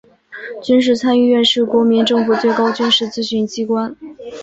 [0.63, 3.95] 军事参议院是国民政府最高军事咨询机关。